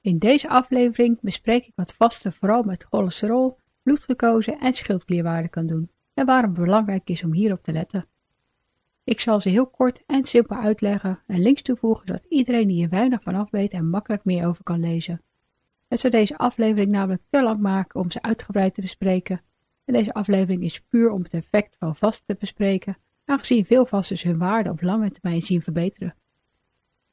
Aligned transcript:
In 0.00 0.18
deze 0.18 0.48
aflevering 0.48 1.18
bespreek 1.20 1.66
ik 1.66 1.72
wat 1.74 1.94
vasten 1.94 2.32
vooral 2.32 2.62
met 2.62 2.84
cholesterol, 2.84 3.58
bloedglucose 3.82 4.56
en 4.56 4.74
schildklierwaarde 4.74 5.48
kan 5.48 5.66
doen 5.66 5.90
en 6.14 6.26
waarom 6.26 6.50
het 6.50 6.60
belangrijk 6.60 7.10
is 7.10 7.24
om 7.24 7.32
hierop 7.32 7.62
te 7.62 7.72
letten. 7.72 8.06
Ik 9.04 9.20
zal 9.20 9.40
ze 9.40 9.48
heel 9.48 9.66
kort 9.66 10.02
en 10.06 10.24
simpel 10.24 10.56
uitleggen 10.56 11.22
en 11.26 11.40
links 11.40 11.62
toevoegen 11.62 12.06
zodat 12.06 12.24
iedereen 12.28 12.68
die 12.68 12.82
er 12.82 12.88
weinig 12.88 13.22
van 13.22 13.34
af 13.34 13.50
weet 13.50 13.72
en 13.72 13.88
makkelijk 13.88 14.24
meer 14.24 14.46
over 14.46 14.62
kan 14.62 14.80
lezen. 14.80 15.22
Het 15.88 16.00
zou 16.00 16.12
deze 16.12 16.36
aflevering 16.36 16.90
namelijk 16.90 17.22
te 17.30 17.42
lang 17.42 17.60
maken 17.60 18.00
om 18.00 18.10
ze 18.10 18.22
uitgebreid 18.22 18.74
te 18.74 18.80
bespreken 18.80 19.40
en 19.84 19.94
deze 19.94 20.14
aflevering 20.14 20.62
is 20.62 20.80
puur 20.80 21.10
om 21.10 21.22
het 21.22 21.34
effect 21.34 21.76
van 21.78 21.96
vasten 21.96 22.26
te 22.26 22.36
bespreken, 22.38 22.98
aangezien 23.24 23.64
veel 23.64 23.86
vasters 23.86 24.22
hun 24.22 24.38
waarde 24.38 24.70
op 24.70 24.82
lange 24.82 25.10
termijn 25.10 25.42
zien 25.42 25.62
verbeteren. 25.62 26.14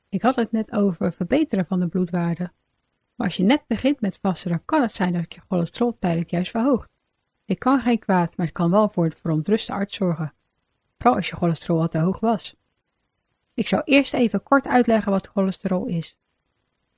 Ik 0.09 0.21
had 0.21 0.35
het 0.35 0.51
net 0.51 0.71
over 0.71 1.13
verbeteren 1.13 1.65
van 1.65 1.79
de 1.79 1.87
bloedwaarde. 1.87 2.51
Maar 3.15 3.27
als 3.27 3.35
je 3.35 3.43
net 3.43 3.63
begint 3.67 4.01
met 4.01 4.19
vasten, 4.21 4.49
dan 4.49 4.65
kan 4.65 4.81
het 4.81 4.95
zijn 4.95 5.13
dat 5.13 5.33
je 5.33 5.41
cholesterol 5.47 5.97
tijdelijk 5.99 6.29
juist 6.29 6.51
verhoogt. 6.51 6.89
Dit 7.45 7.57
kan 7.57 7.79
geen 7.79 7.99
kwaad, 7.99 8.37
maar 8.37 8.45
het 8.45 8.55
kan 8.55 8.71
wel 8.71 8.89
voor 8.89 9.05
het 9.05 9.19
verontruste 9.19 9.73
arts 9.73 9.95
zorgen. 9.95 10.33
Vooral 10.97 11.15
als 11.15 11.29
je 11.29 11.35
cholesterol 11.35 11.81
al 11.81 11.87
te 11.87 11.99
hoog 11.99 12.19
was. 12.19 12.55
Ik 13.53 13.67
zal 13.67 13.81
eerst 13.83 14.13
even 14.13 14.43
kort 14.43 14.67
uitleggen 14.67 15.11
wat 15.11 15.27
cholesterol 15.27 15.85
is. 15.85 16.17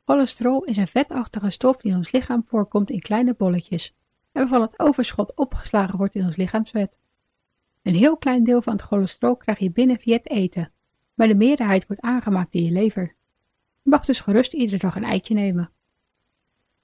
Cholesterol 0.05 0.63
is 0.63 0.77
een 0.77 0.87
vetachtige 0.87 1.49
stof 1.49 1.77
die 1.77 1.91
in 1.91 1.97
ons 1.97 2.11
lichaam 2.11 2.43
voorkomt 2.45 2.89
in 2.89 2.99
kleine 2.99 3.33
bolletjes 3.33 3.95
en 4.31 4.41
waarvan 4.41 4.61
het 4.61 4.79
overschot 4.79 5.35
opgeslagen 5.35 5.97
wordt 5.97 6.15
in 6.15 6.25
ons 6.25 6.35
lichaamsvet. 6.35 6.97
Een 7.83 7.95
heel 7.95 8.17
klein 8.17 8.43
deel 8.43 8.61
van 8.61 8.73
het 8.73 8.81
cholesterol 8.81 9.35
krijg 9.35 9.59
je 9.59 9.71
binnen 9.71 9.99
via 9.99 10.15
het 10.15 10.29
eten, 10.29 10.71
maar 11.13 11.27
de 11.27 11.35
meerderheid 11.35 11.87
wordt 11.87 12.01
aangemaakt 12.01 12.53
in 12.53 12.63
je 12.63 12.71
lever. 12.71 13.15
Je 13.81 13.89
mag 13.89 14.05
dus 14.05 14.19
gerust 14.19 14.53
iedere 14.53 14.77
dag 14.77 14.95
een 14.95 15.03
eitje 15.03 15.33
nemen. 15.33 15.71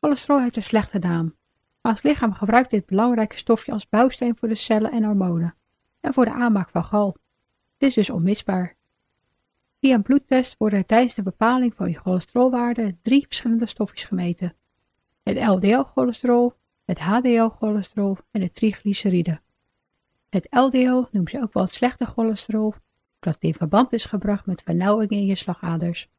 Cholesterol 0.03 0.41
heeft 0.41 0.55
een 0.55 0.63
slechte 0.63 0.99
naam, 0.99 1.35
maar 1.81 1.91
ons 1.91 2.03
lichaam 2.03 2.33
gebruikt 2.33 2.71
dit 2.71 2.85
belangrijke 2.85 3.37
stofje 3.37 3.71
als 3.71 3.89
bouwsteen 3.89 4.37
voor 4.37 4.47
de 4.47 4.55
cellen 4.55 4.91
en 4.91 5.03
hormonen 5.03 5.55
en 5.99 6.13
voor 6.13 6.25
de 6.25 6.33
aanmaak 6.33 6.69
van 6.69 6.83
gal. 6.83 7.17
Het 7.77 7.87
is 7.89 7.93
dus 7.93 8.09
onmisbaar. 8.09 8.75
Via 9.79 9.93
een 9.93 10.01
bloedtest 10.01 10.57
worden 10.57 10.79
er 10.79 10.85
tijdens 10.85 11.13
de 11.13 11.23
bepaling 11.23 11.75
van 11.75 11.89
je 11.89 11.99
cholesterolwaarde 11.99 12.95
drie 13.01 13.25
verschillende 13.25 13.65
stofjes 13.65 14.03
gemeten. 14.03 14.55
Het 15.23 15.37
LDL-cholesterol, 15.37 16.53
het 16.85 16.99
HDL-cholesterol 16.99 18.17
en 18.31 18.41
het 18.41 18.55
triglyceride. 18.55 19.41
Het 20.29 20.47
LDL 20.49 21.03
noemen 21.11 21.31
ze 21.31 21.41
ook 21.41 21.53
wel 21.53 21.63
het 21.63 21.73
slechte 21.73 22.05
cholesterol, 22.05 22.73
omdat 23.19 23.33
het 23.33 23.43
in 23.43 23.53
verband 23.53 23.93
is 23.93 24.05
gebracht 24.05 24.45
met 24.45 24.63
vernauwingen 24.63 25.17
in 25.17 25.25
je 25.25 25.35
slagaders. 25.35 26.09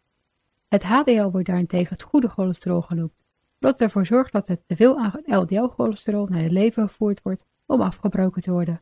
Het 0.69 0.83
HDL 0.83 1.31
wordt 1.31 1.47
daarentegen 1.47 1.93
het 1.93 2.03
goede 2.03 2.29
cholesterol 2.29 2.81
genoemd 2.81 3.24
wat 3.65 3.81
ervoor 3.81 4.07
zorgt 4.07 4.33
dat 4.33 4.49
het 4.49 4.67
teveel 4.67 4.99
aan 4.99 5.23
LDL-cholesterol 5.25 6.27
naar 6.27 6.43
de 6.43 6.51
lever 6.51 6.89
gevoerd 6.89 7.23
wordt 7.23 7.47
om 7.67 7.81
afgebroken 7.81 8.43
te 8.43 8.51
worden. 8.51 8.81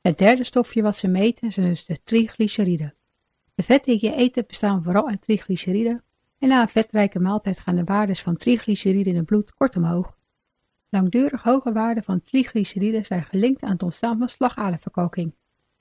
Het 0.00 0.18
derde 0.18 0.44
stofje 0.44 0.82
wat 0.82 0.96
ze 0.96 1.08
meten 1.08 1.52
zijn 1.52 1.68
dus 1.68 1.84
de 1.84 2.02
triglyceriden. 2.02 2.94
De 3.54 3.62
vetten 3.62 3.98
die 3.98 4.10
je 4.10 4.16
eet 4.16 4.46
bestaan 4.46 4.82
vooral 4.82 5.08
uit 5.08 5.22
triglyceriden 5.22 6.02
en 6.38 6.48
na 6.48 6.62
een 6.62 6.68
vetrijke 6.68 7.20
maaltijd 7.20 7.60
gaan 7.60 7.76
de 7.76 7.84
waardes 7.84 8.22
van 8.22 8.36
triglyceriden 8.36 9.12
in 9.12 9.18
het 9.18 9.26
bloed 9.26 9.54
kort 9.54 9.76
omhoog. 9.76 10.16
Langdurig 10.88 11.42
hoge 11.42 11.72
waarden 11.72 12.04
van 12.04 12.22
triglyceriden 12.22 13.04
zijn 13.04 13.24
gelinkt 13.24 13.62
aan 13.62 13.72
het 13.72 13.82
ontstaan 13.82 14.18
van 14.18 14.28
slagaderverkalking, 14.28 15.34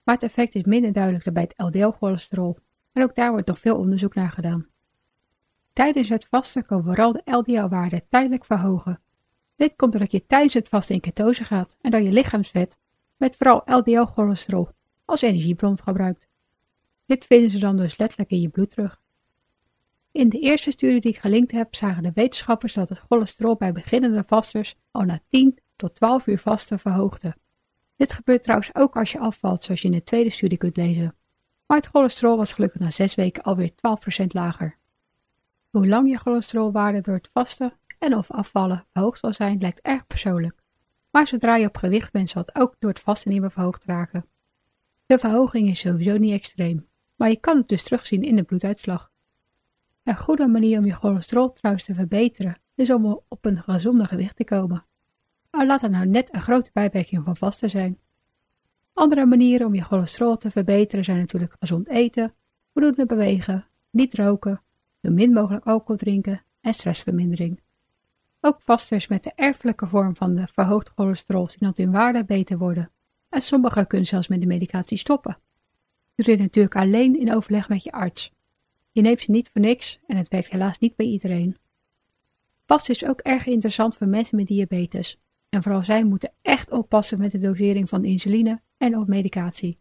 maar 0.03 0.15
het 0.15 0.23
effect 0.23 0.55
is 0.55 0.63
minder 0.63 0.93
duidelijk 0.93 1.23
dan 1.23 1.33
bij 1.33 1.43
het 1.43 1.53
LDL-cholesterol 1.57 2.57
en 2.91 3.03
ook 3.03 3.15
daar 3.15 3.31
wordt 3.31 3.47
nog 3.47 3.59
veel 3.59 3.77
onderzoek 3.77 4.15
naar 4.15 4.31
gedaan. 4.31 4.72
Tijdens 5.73 6.09
het 6.09 6.25
vasten 6.25 6.65
kan 6.65 6.83
vooral 6.83 7.11
de 7.11 7.21
LDL-waarde 7.25 8.03
tijdelijk 8.09 8.45
verhogen. 8.45 9.01
Dit 9.55 9.75
komt 9.75 9.91
doordat 9.91 10.11
je 10.11 10.25
tijdens 10.25 10.53
het 10.53 10.69
vasten 10.69 10.95
in 10.95 11.01
ketose 11.01 11.43
gaat 11.43 11.77
en 11.81 11.91
dan 11.91 12.03
je 12.03 12.11
lichaamsvet, 12.11 12.77
met 13.17 13.35
vooral 13.35 13.61
LDL-cholesterol, 13.65 14.69
als 15.05 15.21
energiebron 15.21 15.79
gebruikt. 15.79 16.27
Dit 17.05 17.25
vinden 17.25 17.51
ze 17.51 17.59
dan 17.59 17.77
dus 17.77 17.97
letterlijk 17.97 18.31
in 18.31 18.41
je 18.41 18.49
bloed 18.49 18.69
terug. 18.69 19.01
In 20.11 20.29
de 20.29 20.39
eerste 20.39 20.71
studie 20.71 21.01
die 21.01 21.11
ik 21.11 21.19
gelinkt 21.19 21.51
heb, 21.51 21.75
zagen 21.75 22.03
de 22.03 22.11
wetenschappers 22.13 22.73
dat 22.73 22.89
het 22.89 22.99
cholesterol 22.99 23.55
bij 23.55 23.71
beginnende 23.71 24.23
vasters 24.23 24.75
al 24.91 25.01
na 25.01 25.19
10 25.27 25.59
tot 25.75 25.95
12 25.95 26.27
uur 26.27 26.39
vasten 26.39 26.79
verhoogde. 26.79 27.35
Dit 27.95 28.13
gebeurt 28.13 28.43
trouwens 28.43 28.75
ook 28.75 28.95
als 28.95 29.11
je 29.11 29.19
afvalt, 29.19 29.63
zoals 29.63 29.81
je 29.81 29.87
in 29.87 29.93
de 29.93 30.03
tweede 30.03 30.29
studie 30.29 30.57
kunt 30.57 30.77
lezen. 30.77 31.15
Maar 31.65 31.77
het 31.77 31.87
cholesterol 31.87 32.37
was 32.37 32.53
gelukkig 32.53 32.79
na 32.79 32.89
6 32.89 33.15
weken 33.15 33.43
alweer 33.43 33.71
12% 33.71 34.25
lager. 34.27 34.77
Hoe 35.73 35.87
lang 35.87 36.09
je 36.09 36.17
cholesterolwaarde 36.17 37.01
door 37.01 37.15
het 37.15 37.29
vasten 37.31 37.73
en 37.99 38.15
of 38.15 38.31
afvallen 38.31 38.85
verhoogd 38.91 39.19
zal 39.19 39.33
zijn, 39.33 39.59
lijkt 39.59 39.79
erg 39.81 40.07
persoonlijk. 40.07 40.61
Maar 41.11 41.27
zodra 41.27 41.55
je 41.55 41.67
op 41.67 41.77
gewicht 41.77 42.11
bent, 42.11 42.29
zal 42.29 42.41
het 42.41 42.55
ook 42.55 42.75
door 42.79 42.89
het 42.89 42.99
vasten 42.99 43.31
niet 43.31 43.41
meer 43.41 43.51
verhoogd 43.51 43.85
raken. 43.85 44.25
De 45.05 45.17
verhoging 45.17 45.69
is 45.69 45.79
sowieso 45.79 46.17
niet 46.17 46.33
extreem, 46.33 46.87
maar 47.15 47.29
je 47.29 47.39
kan 47.39 47.57
het 47.57 47.67
dus 47.67 47.83
terugzien 47.83 48.23
in 48.23 48.35
de 48.35 48.43
bloeduitslag. 48.43 49.11
Een 50.03 50.17
goede 50.17 50.47
manier 50.47 50.77
om 50.77 50.85
je 50.85 50.93
cholesterol 50.93 51.51
trouwens 51.51 51.85
te 51.85 51.93
verbeteren 51.93 52.57
is 52.75 52.91
om 52.91 53.21
op 53.27 53.45
een 53.45 53.63
gezonde 53.63 54.05
gewicht 54.05 54.35
te 54.35 54.43
komen. 54.43 54.85
Maar 55.51 55.65
laat 55.65 55.81
er 55.81 55.89
nou 55.89 56.05
net 56.05 56.33
een 56.33 56.41
grote 56.41 56.69
bijwerking 56.73 57.23
van 57.23 57.37
vasten 57.37 57.69
zijn. 57.69 57.99
Andere 58.93 59.25
manieren 59.25 59.67
om 59.67 59.75
je 59.75 59.83
cholesterol 59.83 60.37
te 60.37 60.51
verbeteren 60.51 61.03
zijn 61.03 61.17
natuurlijk 61.17 61.55
gezond 61.59 61.87
eten, 61.87 62.33
voldoende 62.73 63.05
bewegen, 63.05 63.67
niet 63.89 64.13
roken, 64.13 64.61
zo 65.03 65.11
min 65.11 65.33
mogelijk 65.33 65.65
alcohol 65.65 65.95
drinken 65.95 66.43
en 66.61 66.73
stressvermindering. 66.73 67.61
Ook 68.41 68.61
vasters 68.61 69.07
met 69.07 69.23
de 69.23 69.31
erfelijke 69.35 69.87
vorm 69.87 70.15
van 70.15 70.35
de 70.35 70.47
verhoogd 70.47 70.89
cholesterol 70.89 71.49
zien 71.49 71.59
dat 71.59 71.77
hun 71.77 71.91
waarden 71.91 72.25
beter 72.25 72.57
worden. 72.57 72.91
En 73.29 73.41
sommigen 73.41 73.87
kunnen 73.87 74.07
zelfs 74.07 74.27
met 74.27 74.41
de 74.41 74.47
medicatie 74.47 74.97
stoppen. 74.97 75.37
Doe 76.15 76.25
dit 76.25 76.39
natuurlijk 76.39 76.75
alleen 76.75 77.19
in 77.19 77.33
overleg 77.33 77.69
met 77.69 77.83
je 77.83 77.91
arts. 77.91 78.31
Je 78.91 79.01
neemt 79.01 79.19
ze 79.19 79.31
niet 79.31 79.49
voor 79.49 79.61
niks 79.61 79.99
en 80.07 80.17
het 80.17 80.27
werkt 80.27 80.51
helaas 80.51 80.79
niet 80.79 80.95
bij 80.95 81.05
iedereen. 81.05 81.57
Vast 82.65 82.89
is 82.89 83.05
ook 83.05 83.19
erg 83.19 83.45
interessant 83.45 83.97
voor 83.97 84.07
mensen 84.07 84.37
met 84.37 84.47
diabetes. 84.47 85.19
En 85.49 85.63
vooral 85.63 85.83
zij 85.83 86.03
moeten 86.03 86.33
echt 86.41 86.71
oppassen 86.71 87.19
met 87.19 87.31
de 87.31 87.39
dosering 87.39 87.89
van 87.89 88.05
insuline 88.05 88.61
en 88.77 88.97
op 88.97 89.07
medicatie. 89.07 89.79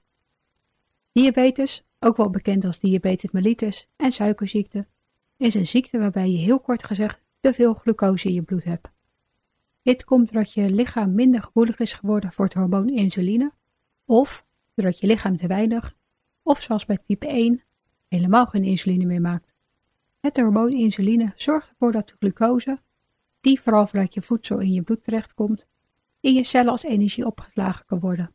Diabetes, 1.13 1.85
ook 1.99 2.17
wel 2.17 2.31
bekend 2.31 2.65
als 2.65 2.79
diabetes 2.79 3.31
mellitus 3.31 3.89
en 3.97 4.13
suikerziekte, 4.13 4.87
is 5.43 5.55
een 5.55 5.67
ziekte 5.67 5.99
waarbij 5.99 6.31
je 6.31 6.39
heel 6.39 6.61
kort 6.61 6.85
gezegd 6.85 7.21
te 7.41 7.53
veel 7.53 7.75
glucose 7.75 8.29
in 8.29 8.35
je 8.35 8.43
bloed 8.43 8.65
hebt. 8.65 8.89
Dit 9.83 10.05
komt 10.05 10.33
doordat 10.33 10.53
je 10.53 10.71
lichaam 10.71 11.15
minder 11.15 11.43
gevoelig 11.43 11.79
is 11.79 11.93
geworden 11.93 12.33
voor 12.33 12.45
het 12.45 12.55
hormoon 12.55 12.89
insuline, 12.89 13.53
of 14.05 14.47
doordat 14.75 14.99
je 14.99 15.07
lichaam 15.07 15.37
te 15.37 15.47
weinig, 15.47 15.97
of 16.43 16.61
zoals 16.61 16.85
bij 16.85 16.99
type 17.07 17.27
1, 17.27 17.63
helemaal 18.09 18.47
geen 18.47 18.65
insuline 18.65 19.05
meer 19.05 19.21
maakt. 19.21 19.55
Het 20.21 20.37
hormoon 20.37 20.73
insuline 20.73 21.33
zorgt 21.37 21.69
ervoor 21.69 21.93
dat 21.93 22.09
de 22.09 22.15
glucose, 22.19 22.81
die 23.41 23.61
vooral 23.61 23.87
vanuit 23.87 24.15
je 24.15 24.23
voedsel 24.23 24.59
in 24.59 24.73
je 24.73 24.83
bloed 24.83 25.03
terechtkomt, 25.03 25.67
in 26.21 26.35
je 26.35 26.45
cellen 26.45 26.71
als 26.71 26.83
energie 26.83 27.27
opgeslagen 27.27 27.87
kan 27.87 28.01
worden. 28.01 28.35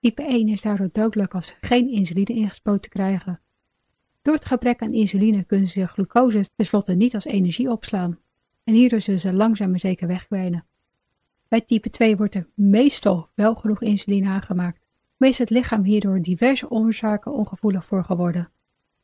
Type 0.00 0.22
1 0.22 0.48
is 0.48 0.62
daardoor 0.62 0.88
dodelijk 0.92 1.34
als 1.34 1.54
geen 1.60 1.88
insuline 1.88 2.34
ingespoten 2.34 2.90
krijgen 2.90 3.41
door 4.22 4.34
het 4.34 4.44
gebrek 4.44 4.82
aan 4.82 4.92
insuline 4.92 5.44
kunnen 5.44 5.68
ze 5.68 5.86
glucose 5.86 6.48
tenslotte 6.56 6.94
niet 6.94 7.14
als 7.14 7.24
energie 7.24 7.70
opslaan 7.70 8.18
en 8.64 8.74
hierdoor 8.74 9.00
zullen 9.00 9.20
ze 9.20 9.32
langzaam 9.32 9.70
maar 9.70 9.78
zeker 9.78 10.06
wegkwijnen. 10.06 10.64
Bij 11.48 11.60
type 11.60 11.90
2 11.90 12.16
wordt 12.16 12.34
er 12.34 12.48
meestal 12.54 13.28
wel 13.34 13.54
genoeg 13.54 13.82
insuline 13.82 14.28
aangemaakt, 14.28 14.80
maar 15.16 15.28
is 15.28 15.38
het 15.38 15.50
lichaam 15.50 15.82
hierdoor 15.82 16.20
diverse 16.20 16.70
oorzaken 16.70 17.32
ongevoelig 17.32 17.84
voor 17.84 18.04
geworden, 18.04 18.50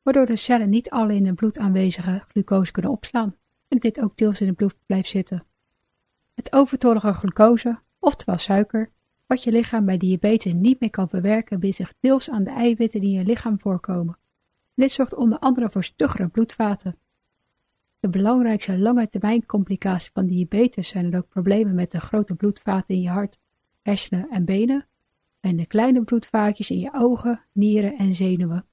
waardoor 0.02 0.26
de 0.26 0.36
cellen 0.36 0.68
niet 0.68 0.90
alle 0.90 1.14
in 1.14 1.26
het 1.26 1.34
bloed 1.34 1.58
aanwezige 1.58 2.24
glucose 2.28 2.72
kunnen 2.72 2.90
opslaan 2.90 3.36
en 3.68 3.78
dit 3.78 4.00
ook 4.00 4.16
deels 4.16 4.40
in 4.40 4.46
het 4.46 4.56
bloed 4.56 4.76
blijft 4.86 5.08
zitten. 5.08 5.44
Het 6.34 6.52
overtollige 6.52 7.12
glucose, 7.12 7.78
oftewel 7.98 8.38
suiker, 8.38 8.90
wat 9.26 9.42
je 9.42 9.50
lichaam 9.50 9.84
bij 9.84 9.98
diabetes 9.98 10.52
niet 10.52 10.80
meer 10.80 10.90
kan 10.90 11.08
verwerken, 11.08 11.74
zich 11.74 11.94
deels 12.00 12.30
aan 12.30 12.44
de 12.44 12.50
eiwitten 12.50 13.00
die 13.00 13.10
in 13.10 13.18
je 13.18 13.24
lichaam 13.24 13.60
voorkomen 13.60 14.18
dit 14.80 14.92
zorgt 14.92 15.14
onder 15.14 15.38
andere 15.38 15.70
voor 15.70 15.84
stuggere 15.84 16.28
bloedvaten. 16.28 16.98
De 18.00 18.08
belangrijkste 18.08 18.78
lange 18.78 19.08
termijn 19.08 19.46
complicaties 19.46 20.10
van 20.12 20.26
diabetes 20.26 20.88
zijn 20.88 21.12
er 21.12 21.18
ook 21.18 21.28
problemen 21.28 21.74
met 21.74 21.90
de 21.90 22.00
grote 22.00 22.34
bloedvaten 22.34 22.94
in 22.94 23.00
je 23.00 23.08
hart, 23.08 23.38
hersenen 23.82 24.28
en 24.30 24.44
benen 24.44 24.86
en 25.40 25.56
de 25.56 25.66
kleine 25.66 26.02
bloedvaatjes 26.02 26.70
in 26.70 26.78
je 26.78 26.90
ogen, 26.94 27.44
nieren 27.52 27.96
en 27.96 28.14
zenuwen. 28.14 28.66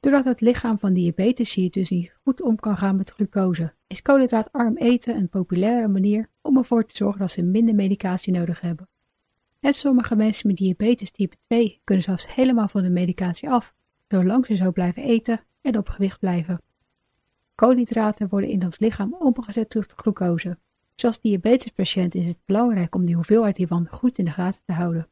Doordat 0.00 0.24
het 0.24 0.40
lichaam 0.40 0.78
van 0.78 0.92
diabetes 0.92 1.54
dus 1.54 1.90
niet 1.90 2.16
goed 2.22 2.42
om 2.42 2.56
kan 2.56 2.76
gaan 2.76 2.96
met 2.96 3.10
glucose, 3.10 3.74
is 3.86 4.02
koolhydraatarm 4.02 4.76
eten 4.76 5.16
een 5.16 5.28
populaire 5.28 5.88
manier 5.88 6.28
om 6.40 6.56
ervoor 6.56 6.86
te 6.86 6.96
zorgen 6.96 7.20
dat 7.20 7.30
ze 7.30 7.42
minder 7.42 7.74
medicatie 7.74 8.32
nodig 8.32 8.60
hebben. 8.60 8.88
En 9.60 9.74
sommige 9.74 10.16
mensen 10.16 10.46
met 10.46 10.56
diabetes 10.56 11.10
type 11.10 11.36
2 11.40 11.80
kunnen 11.84 12.04
zelfs 12.04 12.34
helemaal 12.34 12.68
van 12.68 12.82
de 12.82 12.90
medicatie 12.90 13.50
af, 13.50 13.74
zolang 14.12 14.46
ze 14.46 14.54
zo 14.54 14.72
blijven 14.72 15.02
eten 15.02 15.40
en 15.60 15.78
op 15.78 15.88
gewicht 15.88 16.18
blijven. 16.18 16.62
Koolhydraten 17.54 18.28
worden 18.28 18.50
in 18.50 18.64
ons 18.64 18.78
lichaam 18.78 19.14
omgezet 19.14 19.70
tot 19.70 19.92
glucose. 19.92 20.58
Zoals 20.94 21.20
diabetespatiënt 21.20 22.14
is 22.14 22.26
het 22.26 22.38
belangrijk 22.44 22.94
om 22.94 23.04
die 23.04 23.14
hoeveelheid 23.14 23.56
hiervan 23.56 23.86
goed 23.90 24.18
in 24.18 24.24
de 24.24 24.30
gaten 24.30 24.60
te 24.64 24.72
houden. 24.72 25.08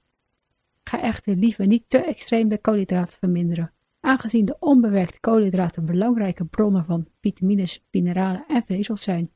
Ga 0.85 1.03
echter 1.03 1.35
liever 1.35 1.67
niet 1.67 1.85
te 1.89 1.99
extreem 1.99 2.49
bij 2.49 2.59
koolhydraten 2.59 3.19
verminderen, 3.19 3.73
aangezien 4.01 4.45
de 4.45 4.57
onbewerkte 4.59 5.21
koolhydraten 5.21 5.85
belangrijke 5.85 6.45
bronnen 6.45 6.85
van 6.85 7.07
vitamines, 7.21 7.83
mineralen 7.91 8.45
en 8.49 8.63
vezels 8.63 9.03
zijn. 9.03 9.31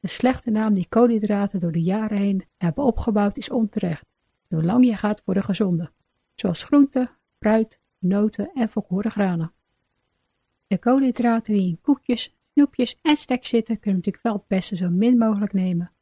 De 0.00 0.08
slechte 0.08 0.50
naam 0.50 0.74
die 0.74 0.88
koolhydraten 0.88 1.60
door 1.60 1.72
de 1.72 1.82
jaren 1.82 2.18
heen 2.18 2.44
hebben 2.56 2.84
opgebouwd 2.84 3.36
is 3.36 3.50
onterecht, 3.50 4.06
zolang 4.48 4.84
je 4.84 4.96
gaat 4.96 5.22
voor 5.24 5.34
de 5.34 5.42
gezonde, 5.42 5.90
zoals 6.34 6.64
groenten, 6.64 7.10
fruit, 7.38 7.80
noten 8.00 8.50
en 8.54 8.68
volkoren 8.68 9.10
granen. 9.10 9.52
De 10.66 10.78
koolhydraten 10.78 11.54
die 11.54 11.68
in 11.68 11.80
koekjes, 11.80 12.36
snoepjes 12.52 12.98
en 13.02 13.16
snacks 13.16 13.48
zitten 13.48 13.80
kunnen 13.80 13.96
natuurlijk 13.96 14.24
wel 14.24 14.34
het 14.34 14.46
beste 14.46 14.76
zo 14.76 14.88
min 14.88 15.18
mogelijk 15.18 15.52
nemen. 15.52 15.92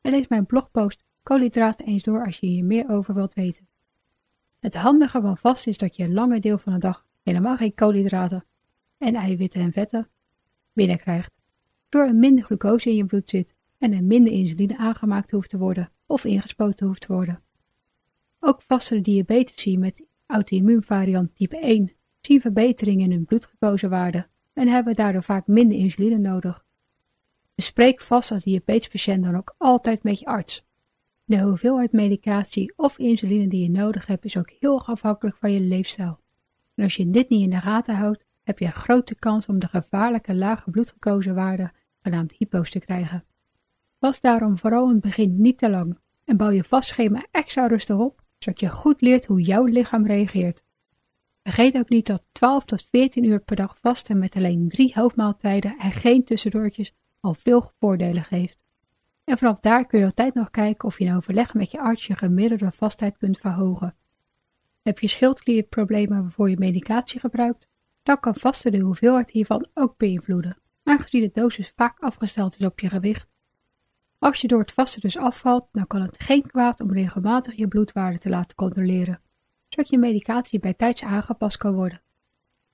En 0.00 0.10
lees 0.10 0.28
mijn 0.28 0.46
blogpost 0.46 1.04
koolhydraten 1.22 1.86
eens 1.86 2.02
door 2.02 2.24
als 2.24 2.38
je 2.38 2.46
hier 2.46 2.64
meer 2.64 2.88
over 2.88 3.14
wilt 3.14 3.34
weten. 3.34 3.66
Het 4.60 4.74
handige 4.74 5.20
van 5.20 5.36
vast 5.36 5.66
is 5.66 5.78
dat 5.78 5.96
je 5.96 6.04
een 6.04 6.14
lange 6.14 6.40
deel 6.40 6.58
van 6.58 6.72
de 6.72 6.78
dag 6.78 7.06
helemaal 7.22 7.56
geen 7.56 7.74
koolhydraten 7.74 8.44
en 8.98 9.14
eiwitten 9.14 9.60
en 9.60 9.72
vetten 9.72 10.08
binnenkrijgt, 10.72 11.32
door 11.88 12.02
er 12.02 12.14
minder 12.14 12.44
glucose 12.44 12.90
in 12.90 12.96
je 12.96 13.04
bloed 13.04 13.30
zit 13.30 13.54
en 13.78 13.92
er 13.92 14.04
minder 14.04 14.32
insuline 14.32 14.76
aangemaakt 14.76 15.30
hoeft 15.30 15.50
te 15.50 15.58
worden 15.58 15.90
of 16.06 16.24
ingespoten 16.24 16.86
hoeft 16.86 17.00
te 17.00 17.12
worden. 17.12 17.42
Ook 18.40 18.62
vastere 18.62 19.00
diabetici 19.00 19.78
met 19.78 20.04
auto-immuunvariant 20.26 21.36
type 21.36 21.58
1 21.58 21.92
zien 22.20 22.40
verbeteringen 22.40 23.04
in 23.04 23.10
hun 23.10 23.24
bloedglucosewaarde 23.24 24.26
en 24.52 24.68
hebben 24.68 24.94
daardoor 24.94 25.22
vaak 25.22 25.46
minder 25.46 25.78
insuline 25.78 26.18
nodig. 26.18 26.64
Bespreek 27.54 28.00
vast 28.00 28.30
als 28.30 28.42
diabetespatiënt 28.42 29.24
dan 29.24 29.36
ook 29.36 29.54
altijd 29.58 30.02
met 30.02 30.18
je 30.18 30.26
arts. 30.26 30.64
De 31.24 31.40
hoeveelheid 31.40 31.92
medicatie 31.92 32.72
of 32.76 32.98
insuline 32.98 33.48
die 33.48 33.62
je 33.62 33.70
nodig 33.70 34.06
hebt 34.06 34.24
is 34.24 34.36
ook 34.36 34.50
heel 34.50 34.74
erg 34.74 34.88
afhankelijk 34.88 35.36
van 35.36 35.52
je 35.52 35.60
leefstijl. 35.60 36.20
En 36.74 36.84
als 36.84 36.96
je 36.96 37.10
dit 37.10 37.28
niet 37.28 37.42
in 37.42 37.50
de 37.50 37.60
gaten 37.60 37.94
houdt, 37.94 38.24
heb 38.42 38.58
je 38.58 38.64
een 38.64 38.72
grote 38.72 39.14
kans 39.14 39.46
om 39.46 39.58
de 39.58 39.68
gevaarlijke 39.68 40.34
lage 40.34 40.70
bloedglucosewaarde, 40.70 41.72
genaamd 42.02 42.32
hypo's, 42.32 42.70
te 42.70 42.78
krijgen. 42.78 43.24
Pas 43.98 44.20
daarom 44.20 44.58
vooral 44.58 44.86
in 44.86 44.92
het 44.92 45.00
begin 45.00 45.40
niet 45.40 45.58
te 45.58 45.70
lang 45.70 45.98
en 46.24 46.36
bouw 46.36 46.50
je 46.50 46.64
vastschema 46.64 47.26
extra 47.30 47.66
rustig 47.66 47.96
op, 47.96 48.23
zodat 48.44 48.60
je 48.60 48.70
goed 48.70 49.00
leert 49.00 49.26
hoe 49.26 49.40
jouw 49.40 49.64
lichaam 49.64 50.06
reageert. 50.06 50.62
Vergeet 51.42 51.76
ook 51.76 51.88
niet 51.88 52.06
dat 52.06 52.24
12 52.32 52.64
tot 52.64 52.82
14 52.82 53.24
uur 53.24 53.40
per 53.40 53.56
dag 53.56 53.78
vasten 53.78 54.18
met 54.18 54.34
alleen 54.34 54.68
drie 54.68 54.92
hoofdmaaltijden 54.94 55.78
en 55.78 55.92
geen 55.92 56.24
tussendoortjes 56.24 56.94
al 57.20 57.34
veel 57.34 57.72
voordelen 57.78 58.22
geeft. 58.22 58.64
En 59.24 59.38
vanaf 59.38 59.60
daar 59.60 59.86
kun 59.86 59.98
je 59.98 60.04
altijd 60.04 60.34
nog 60.34 60.50
kijken 60.50 60.88
of 60.88 60.98
je 60.98 61.04
in 61.04 61.16
overleg 61.16 61.54
met 61.54 61.70
je 61.70 61.80
arts 61.80 62.06
je 62.06 62.16
gemiddelde 62.16 62.70
vastheid 62.70 63.16
kunt 63.16 63.38
verhogen. 63.38 63.94
Heb 64.82 64.98
je 64.98 65.08
schildklierproblemen 65.08 66.22
waarvoor 66.22 66.50
je 66.50 66.58
medicatie 66.58 67.20
gebruikt, 67.20 67.68
dan 68.02 68.20
kan 68.20 68.34
vasten 68.34 68.72
de 68.72 68.78
hoeveelheid 68.78 69.30
hiervan 69.30 69.68
ook 69.74 69.96
beïnvloeden, 69.96 70.58
aangezien 70.82 71.22
de 71.22 71.40
dosis 71.40 71.72
vaak 71.76 71.98
afgesteld 71.98 72.58
is 72.58 72.66
op 72.66 72.80
je 72.80 72.88
gewicht. 72.88 73.33
Als 74.24 74.40
je 74.40 74.48
door 74.48 74.60
het 74.60 74.72
vasten 74.72 75.00
dus 75.00 75.16
afvalt, 75.16 75.68
dan 75.72 75.86
kan 75.86 76.02
het 76.02 76.20
geen 76.20 76.46
kwaad 76.46 76.80
om 76.80 76.92
regelmatig 76.92 77.54
je 77.54 77.68
bloedwaarde 77.68 78.18
te 78.18 78.28
laten 78.28 78.56
controleren 78.56 79.20
zodat 79.68 79.90
je 79.90 79.98
medicatie 79.98 80.58
bij 80.58 80.74
tijds 80.74 81.02
aangepast 81.02 81.56
kan 81.56 81.74
worden. 81.74 82.02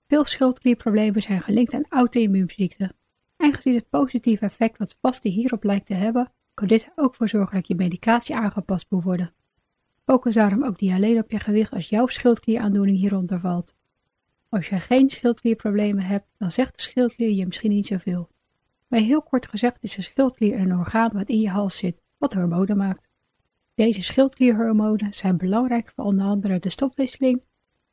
Veel 0.09 0.25
schildklierproblemen 0.25 1.23
zijn 1.23 1.41
gelinkt 1.41 1.75
aan 1.75 1.87
auto-immuunziekten. 1.89 2.97
En 3.37 3.55
gezien 3.55 3.75
het 3.75 3.89
positieve 3.89 4.45
effect 4.45 4.79
wat 4.79 4.97
vasten 5.01 5.31
hierop 5.31 5.65
lijkt 5.65 5.87
te 5.87 5.95
hebben, 5.95 6.33
kan 6.55 6.69
dit 6.69 6.83
er 6.83 6.93
ook 6.95 7.15
voor 7.15 7.29
zorgen 7.29 7.57
dat 7.57 7.69
je 7.69 7.75
medicatie 7.75 8.35
aangepast 8.35 8.87
moet 8.89 9.05
worden. 9.05 9.33
Focus 10.05 10.35
daarom 10.35 10.65
ook 10.65 10.81
niet 10.81 10.93
alleen 10.93 11.19
op 11.19 11.31
je 11.31 11.39
gewicht 11.39 11.73
als 11.73 11.89
jouw 11.89 12.07
schildklieraandoening 12.07 12.99
hieronder 12.99 13.41
valt. 13.41 13.75
Als 14.49 14.69
je 14.69 14.79
geen 14.79 15.11
schildklierproblemen 15.11 16.05
hebt, 16.05 16.27
dan 16.39 16.51
zegt 16.51 16.77
de 16.77 16.83
schildklier 16.83 17.31
je 17.31 17.47
misschien 17.47 17.71
niet 17.71 17.87
zoveel. 17.87 18.31
Maar 18.91 19.01
heel 19.01 19.23
kort 19.23 19.49
gezegd 19.49 19.83
is 19.83 19.95
de 19.95 20.03
schildklier 20.03 20.61
een 20.61 20.77
orgaan 20.77 21.11
wat 21.13 21.29
in 21.29 21.41
je 21.41 21.49
hals 21.49 21.77
zit, 21.77 22.03
wat 22.19 22.33
hormonen 22.33 22.77
maakt. 22.77 23.09
Deze 23.75 24.03
schildklierhormonen 24.03 25.13
zijn 25.13 25.37
belangrijk 25.37 25.93
voor 25.95 26.05
onder 26.05 26.27
andere 26.27 26.59
de 26.59 26.71
stofwisseling, 26.71 27.43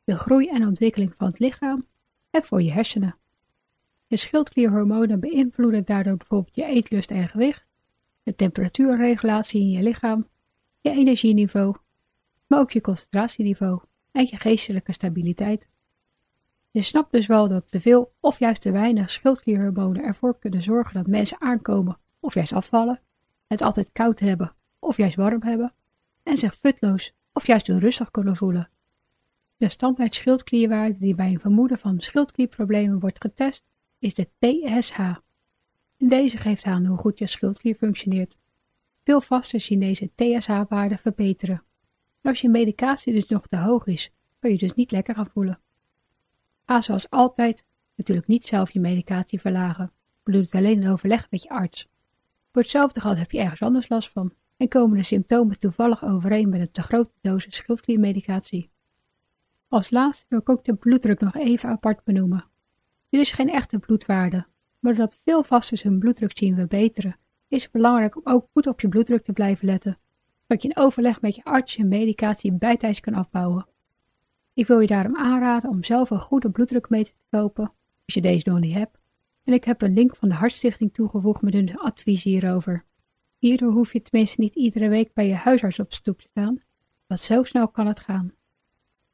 de 0.04 0.16
groei 0.16 0.48
en 0.48 0.66
ontwikkeling 0.66 1.14
van 1.14 1.26
het 1.26 1.38
lichaam 1.38 1.86
en 2.30 2.42
voor 2.42 2.62
je 2.62 2.70
hersenen. 2.70 3.18
De 4.06 4.16
schildklierhormonen 4.16 5.20
beïnvloeden 5.20 5.84
daardoor 5.84 6.16
bijvoorbeeld 6.16 6.54
je 6.54 6.64
eetlust 6.64 7.10
en 7.10 7.28
gewicht, 7.28 7.66
de 8.22 8.34
temperatuurregulatie 8.34 9.60
in 9.60 9.70
je 9.70 9.82
lichaam, 9.82 10.28
je 10.80 10.90
energieniveau, 10.90 11.76
maar 12.46 12.58
ook 12.60 12.70
je 12.70 12.80
concentratieniveau 12.80 13.80
en 14.12 14.26
je 14.30 14.36
geestelijke 14.36 14.92
stabiliteit. 14.92 15.68
Je 16.70 16.82
snapt 16.82 17.12
dus 17.12 17.26
wel 17.26 17.48
dat 17.48 17.70
te 17.70 17.80
veel 17.80 18.12
of 18.20 18.38
juist 18.38 18.60
te 18.60 18.70
weinig 18.70 19.10
schildklierhormonen 19.10 20.02
ervoor 20.02 20.38
kunnen 20.38 20.62
zorgen 20.62 20.94
dat 20.94 21.06
mensen 21.06 21.40
aankomen 21.40 21.98
of 22.20 22.34
juist 22.34 22.52
afvallen, 22.52 23.00
het 23.46 23.60
altijd 23.60 23.92
koud 23.92 24.20
hebben 24.20 24.54
of 24.78 24.96
juist 24.96 25.16
warm 25.16 25.42
hebben, 25.42 25.74
en 26.22 26.36
zich 26.36 26.54
futloos 26.54 27.12
of 27.32 27.46
juist 27.46 27.68
onrustig 27.68 28.10
kunnen 28.10 28.36
voelen. 28.36 28.70
De 29.56 29.68
standaard 29.68 30.14
schildklierwaarde 30.14 30.98
die 30.98 31.14
bij 31.14 31.32
een 31.32 31.40
vermoeden 31.40 31.78
van 31.78 32.00
schildklierproblemen 32.00 32.98
wordt 32.98 33.20
getest, 33.20 33.64
is 33.98 34.14
de 34.14 34.28
TSH. 34.38 34.98
En 34.98 36.08
deze 36.08 36.36
geeft 36.36 36.64
aan 36.64 36.86
hoe 36.86 36.98
goed 36.98 37.18
je 37.18 37.26
schildklier 37.26 37.74
functioneert. 37.74 38.38
Veel 39.04 39.20
vasten 39.20 39.60
zien 39.60 39.80
deze 39.80 40.10
TSH-waarde 40.14 40.96
verbeteren. 40.98 41.62
als 42.22 42.40
je 42.40 42.48
medicatie 42.48 43.14
dus 43.14 43.28
nog 43.28 43.46
te 43.46 43.56
hoog 43.56 43.86
is, 43.86 44.12
kan 44.38 44.50
je 44.50 44.58
dus 44.58 44.72
niet 44.72 44.90
lekker 44.90 45.14
gaan 45.14 45.30
voelen. 45.30 45.60
Ga 46.68 46.80
zoals 46.80 47.10
altijd 47.10 47.64
natuurlijk 47.96 48.26
niet 48.26 48.46
zelf 48.46 48.70
je 48.70 48.80
medicatie 48.80 49.40
verlagen. 49.40 49.92
Doe 50.24 50.40
het 50.40 50.54
alleen 50.54 50.82
in 50.82 50.90
overleg 50.90 51.30
met 51.30 51.42
je 51.42 51.48
arts. 51.48 51.88
Voor 52.52 52.62
hetzelfde 52.62 53.00
geld 53.00 53.18
heb 53.18 53.30
je 53.30 53.40
ergens 53.40 53.62
anders 53.62 53.88
last 53.88 54.10
van 54.10 54.32
en 54.56 54.68
komen 54.68 54.96
de 54.96 55.04
symptomen 55.04 55.58
toevallig 55.58 56.04
overeen 56.04 56.48
met 56.48 56.60
een 56.60 56.70
te 56.70 56.82
grote 56.82 57.12
dosis 57.20 57.56
schildkliermedicatie. 57.56 58.70
Als 59.68 59.90
laatste 59.90 60.24
wil 60.28 60.38
ik 60.38 60.48
ook 60.48 60.64
de 60.64 60.74
bloeddruk 60.74 61.20
nog 61.20 61.36
even 61.36 61.68
apart 61.68 62.04
benoemen. 62.04 62.44
Dit 63.08 63.20
is 63.20 63.32
geen 63.32 63.50
echte 63.50 63.78
bloedwaarde, 63.78 64.46
maar 64.78 64.94
doordat 64.94 65.20
veel 65.24 65.42
vasters 65.42 65.82
hun 65.82 65.98
bloeddruk 65.98 66.38
zien 66.38 66.54
verbeteren, 66.54 67.16
is 67.48 67.62
het 67.62 67.72
belangrijk 67.72 68.16
om 68.16 68.22
ook 68.24 68.46
goed 68.52 68.66
op 68.66 68.80
je 68.80 68.88
bloeddruk 68.88 69.24
te 69.24 69.32
blijven 69.32 69.66
letten, 69.66 69.98
zodat 70.40 70.62
je 70.62 70.68
in 70.68 70.76
overleg 70.76 71.20
met 71.20 71.34
je 71.34 71.44
arts 71.44 71.74
je 71.74 71.84
medicatie 71.84 72.52
bijtijds 72.52 73.00
kan 73.00 73.14
afbouwen. 73.14 73.66
Ik 74.58 74.66
wil 74.66 74.80
je 74.80 74.86
daarom 74.86 75.16
aanraden 75.16 75.70
om 75.70 75.84
zelf 75.84 76.10
een 76.10 76.20
goede 76.20 76.50
bloeddrukmeter 76.50 77.12
te 77.12 77.36
kopen, 77.36 77.72
als 78.04 78.14
je 78.14 78.20
deze 78.20 78.48
nog 78.48 78.60
niet 78.60 78.74
hebt, 78.74 78.98
en 79.44 79.52
ik 79.52 79.64
heb 79.64 79.82
een 79.82 79.92
link 79.92 80.16
van 80.16 80.28
de 80.28 80.34
Hartstichting 80.34 80.94
toegevoegd 80.94 81.42
met 81.42 81.52
hun 81.52 81.76
advies 81.76 82.22
hierover. 82.22 82.84
Hierdoor 83.38 83.72
hoef 83.72 83.92
je 83.92 84.02
tenminste 84.02 84.40
niet 84.40 84.54
iedere 84.54 84.88
week 84.88 85.12
bij 85.14 85.26
je 85.26 85.34
huisarts 85.34 85.78
op 85.78 85.92
stoep 85.92 86.20
te 86.20 86.28
staan, 86.30 86.62
want 87.06 87.20
zo 87.20 87.42
snel 87.42 87.68
kan 87.68 87.86
het 87.86 88.00
gaan. 88.00 88.32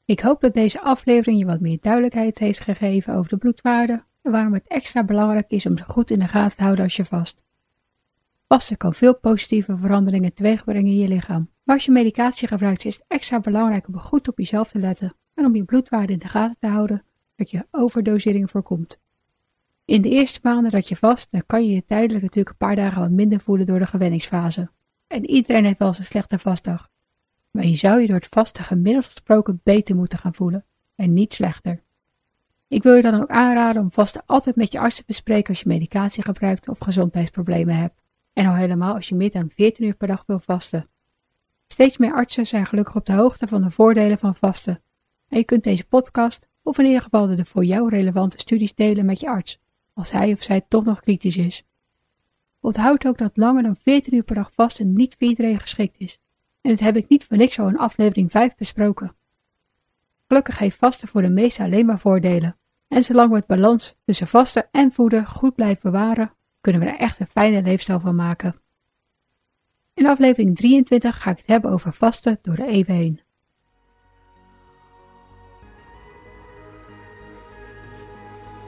Ik 0.04 0.20
hoop 0.20 0.40
dat 0.40 0.54
deze 0.54 0.80
aflevering 0.80 1.38
je 1.38 1.46
wat 1.46 1.60
meer 1.60 1.78
duidelijkheid 1.80 2.38
heeft 2.38 2.60
gegeven 2.60 3.14
over 3.14 3.30
de 3.30 3.36
bloedwaarde 3.36 4.04
en 4.22 4.32
waarom 4.32 4.54
het 4.54 4.68
extra 4.68 5.04
belangrijk 5.04 5.50
is 5.50 5.66
om 5.66 5.78
ze 5.78 5.84
goed 5.84 6.10
in 6.10 6.18
de 6.18 6.28
gaten 6.28 6.56
te 6.56 6.62
houden 6.62 6.84
als 6.84 6.96
je 6.96 7.04
vast. 7.04 7.42
Vasten 8.48 8.76
kan 8.76 8.94
veel 8.94 9.18
positieve 9.18 9.76
veranderingen 9.76 10.34
teweegbrengen 10.34 10.92
in 10.92 10.98
je 10.98 11.08
lichaam, 11.08 11.50
maar 11.62 11.74
als 11.74 11.84
je 11.84 11.90
medicatie 11.90 12.48
gebruikt 12.48 12.84
is 12.84 12.94
het 12.94 13.04
extra 13.08 13.40
belangrijk 13.40 13.88
om 13.88 13.98
goed 13.98 14.28
op 14.28 14.38
jezelf 14.38 14.68
te 14.68 14.78
letten 14.78 15.14
en 15.34 15.44
om 15.44 15.54
je 15.54 15.64
bloedwaarde 15.64 16.12
in 16.12 16.18
de 16.18 16.28
gaten 16.28 16.56
te 16.60 16.66
houden, 16.66 17.04
dat 17.36 17.50
je 17.50 17.66
overdosering 17.70 18.50
voorkomt. 18.50 18.98
In 19.84 20.02
de 20.02 20.08
eerste 20.08 20.40
maanden 20.42 20.70
dat 20.70 20.88
je 20.88 20.96
vast, 20.96 21.28
dan 21.30 21.42
kan 21.46 21.64
je 21.64 21.74
je 21.74 21.84
tijdelijk 21.84 22.22
natuurlijk 22.22 22.50
een 22.50 22.66
paar 22.66 22.76
dagen 22.76 23.00
wat 23.00 23.10
minder 23.10 23.40
voelen 23.40 23.66
door 23.66 23.78
de 23.78 23.86
gewenningsfase. 23.86 24.70
En 25.06 25.30
iedereen 25.30 25.64
heeft 25.64 25.78
wel 25.78 25.88
eens 25.88 25.98
een 25.98 26.04
slechte 26.04 26.38
vastdag. 26.38 26.90
Maar 27.50 27.64
je 27.64 27.76
zou 27.76 28.00
je 28.00 28.06
door 28.06 28.16
het 28.16 28.26
vasten 28.30 28.64
gemiddeld 28.64 29.04
gesproken 29.04 29.60
beter 29.62 29.96
moeten 29.96 30.18
gaan 30.18 30.34
voelen 30.34 30.64
en 30.94 31.12
niet 31.12 31.34
slechter. 31.34 31.82
Ik 32.68 32.82
wil 32.82 32.94
je 32.94 33.02
dan 33.02 33.22
ook 33.22 33.30
aanraden 33.30 33.82
om 33.82 33.90
vasten 33.90 34.22
altijd 34.26 34.56
met 34.56 34.72
je 34.72 34.78
arts 34.78 34.96
te 34.96 35.02
bespreken 35.06 35.48
als 35.48 35.60
je 35.60 35.68
medicatie 35.68 36.22
gebruikt 36.22 36.68
of 36.68 36.78
gezondheidsproblemen 36.78 37.76
hebt. 37.76 38.02
En 38.32 38.46
al 38.46 38.54
helemaal 38.54 38.94
als 38.94 39.08
je 39.08 39.14
meer 39.14 39.30
dan 39.30 39.50
14 39.50 39.86
uur 39.86 39.94
per 39.94 40.08
dag 40.08 40.24
wil 40.26 40.38
vasten. 40.38 40.88
Steeds 41.66 41.98
meer 41.98 42.14
artsen 42.14 42.46
zijn 42.46 42.66
gelukkig 42.66 42.96
op 42.96 43.06
de 43.06 43.12
hoogte 43.12 43.46
van 43.46 43.62
de 43.62 43.70
voordelen 43.70 44.18
van 44.18 44.34
vasten. 44.34 44.82
En 45.34 45.40
je 45.40 45.46
kunt 45.46 45.64
deze 45.64 45.84
podcast, 45.84 46.48
of 46.62 46.78
in 46.78 46.84
ieder 46.84 47.02
geval 47.02 47.26
de 47.26 47.44
voor 47.44 47.64
jou 47.64 47.88
relevante 47.88 48.38
studies 48.38 48.74
delen 48.74 49.04
met 49.04 49.20
je 49.20 49.28
arts, 49.28 49.60
als 49.94 50.10
hij 50.10 50.32
of 50.32 50.42
zij 50.42 50.64
toch 50.68 50.84
nog 50.84 51.00
kritisch 51.00 51.36
is. 51.36 51.64
Onthoud 52.60 53.06
ook 53.06 53.18
dat 53.18 53.36
langer 53.36 53.62
dan 53.62 53.76
14 53.76 54.14
uur 54.14 54.22
per 54.22 54.34
dag 54.34 54.52
vasten 54.52 54.92
niet 54.92 55.14
voor 55.18 55.28
iedereen 55.28 55.60
geschikt 55.60 55.94
is. 55.98 56.20
En 56.60 56.70
dat 56.70 56.80
heb 56.80 56.96
ik 56.96 57.08
niet 57.08 57.24
voor 57.24 57.36
niks 57.36 57.58
al 57.58 57.68
in 57.68 57.78
aflevering 57.78 58.30
5 58.30 58.54
besproken. 58.54 59.16
Gelukkig 60.26 60.58
heeft 60.58 60.76
vasten 60.76 61.08
voor 61.08 61.22
de 61.22 61.28
meesten 61.28 61.64
alleen 61.64 61.86
maar 61.86 62.00
voordelen. 62.00 62.56
En 62.88 63.04
zolang 63.04 63.30
we 63.30 63.36
het 63.36 63.46
balans 63.46 63.96
tussen 64.04 64.26
vasten 64.26 64.68
en 64.70 64.92
voeden 64.92 65.26
goed 65.26 65.54
blijven 65.54 65.90
bewaren, 65.90 66.34
kunnen 66.60 66.82
we 66.82 66.88
er 66.88 66.98
echt 66.98 67.20
een 67.20 67.26
fijne 67.26 67.62
leefstijl 67.62 68.00
van 68.00 68.14
maken. 68.14 68.60
In 69.94 70.06
aflevering 70.06 70.56
23 70.56 71.22
ga 71.22 71.30
ik 71.30 71.36
het 71.36 71.46
hebben 71.46 71.70
over 71.70 71.92
vasten 71.92 72.38
door 72.42 72.56
de 72.56 72.66
eeuwen 72.66 72.96
heen. 72.96 73.23